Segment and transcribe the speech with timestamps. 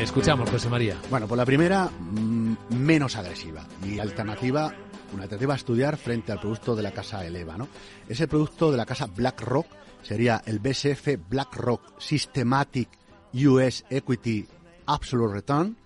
[0.00, 0.96] Escuchamos, José María.
[1.10, 4.74] Bueno, pues la primera, mm, menos agresiva y alternativa,
[5.12, 7.68] una alternativa a estudiar frente al producto de la casa Eleva, ¿no?
[8.08, 9.66] Ese producto de la casa BlackRock
[10.02, 12.88] sería el BSF BlackRock Systematic
[13.34, 14.48] US Equity
[14.86, 15.76] Absolute Return.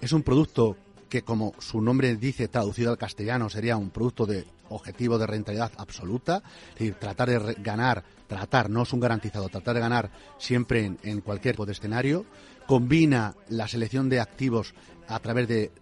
[0.00, 0.76] Es un producto
[1.12, 5.70] que, como su nombre dice, traducido al castellano, sería un producto de objetivo de rentabilidad
[5.76, 10.90] absoluta, es decir, tratar de ganar, tratar, no es un garantizado, tratar de ganar siempre
[11.02, 12.24] en, cualquier tipo de escenario,
[12.66, 14.72] combina la selección de activos
[15.06, 15.72] a través de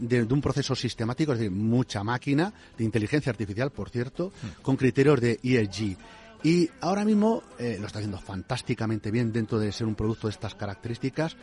[0.00, 4.62] de, un proceso sistemático, es decir, mucha máquina, de inteligencia artificial, por cierto, mm.
[4.62, 5.96] con criterios de ESG.
[6.42, 10.32] Y ahora mismo eh, lo está haciendo fantásticamente bien dentro de ser un producto de
[10.32, 11.36] estas características,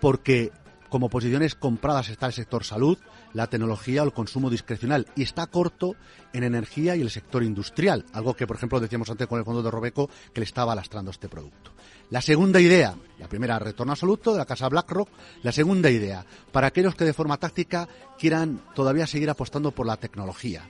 [0.00, 0.50] porque
[0.88, 2.98] como posiciones compradas está el sector salud,
[3.32, 5.96] la tecnología o el consumo discrecional y está corto
[6.32, 9.62] en energía y el sector industrial, algo que por ejemplo decíamos antes con el fondo
[9.62, 11.72] de Robeco que le estaba lastrando este producto.
[12.10, 15.10] La segunda idea, la primera retorno absoluto de la casa BlackRock,
[15.42, 17.86] la segunda idea, para aquellos que de forma táctica
[18.18, 20.66] quieran todavía seguir apostando por la tecnología,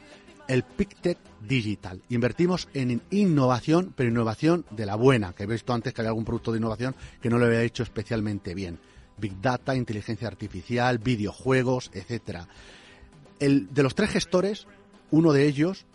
[0.49, 2.03] el PicTech Digital.
[2.09, 6.25] Invertimos en innovación, pero innovación de la buena, que he visto antes que había algún
[6.25, 8.81] producto de innovación que no lo había hecho especialmente bien.
[9.19, 12.49] Big Data, inteligencia artificial, videojuegos, etcétera.
[13.39, 14.67] El, de los tres gestores,
[15.11, 15.87] uno de ellos,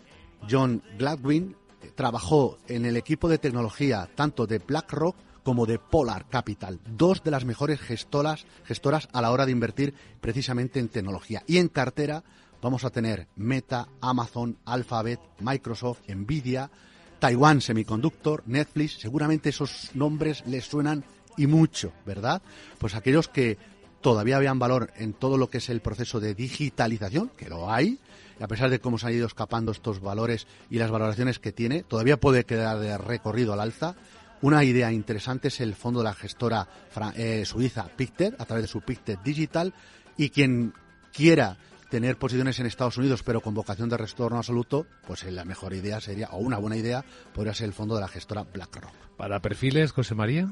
[0.48, 1.56] John Gladwin,
[1.94, 7.30] trabajó en el equipo de tecnología tanto de BlackRock como de Polar Capital, dos de
[7.30, 11.42] las mejores gestoras, gestoras a la hora de invertir precisamente en tecnología.
[11.46, 12.24] Y en cartera
[12.62, 16.70] vamos a tener Meta, Amazon, Alphabet, Microsoft, Nvidia,
[17.18, 21.04] Taiwan Semiconductor, Netflix, seguramente esos nombres les suenan
[21.36, 22.42] y mucho, ¿verdad?
[22.78, 23.58] Pues aquellos que
[24.00, 27.98] todavía vean valor en todo lo que es el proceso de digitalización, que lo hay,
[28.38, 31.52] y a pesar de cómo se han ido escapando estos valores y las valoraciones que
[31.52, 33.94] tiene, todavía puede quedar de recorrido al alza.
[34.42, 36.68] Una idea interesante es el fondo de la gestora
[37.16, 39.72] eh, suiza Pictet, a través de su Pictet Digital,
[40.16, 40.74] y quien
[41.12, 41.56] quiera
[41.90, 46.00] tener posiciones en Estados Unidos, pero con vocación de retorno absoluto, pues la mejor idea
[46.00, 48.92] sería, o una buena idea, podría ser el fondo de la gestora BlackRock.
[49.16, 50.48] ¿Para perfiles, José María?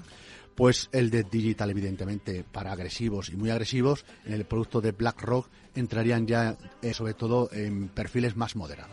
[0.55, 5.49] pues el de digital, evidentemente, para agresivos y muy agresivos, en el producto de BlackRock
[5.75, 8.91] entrarían ya, eh, sobre todo, en perfiles más moderados.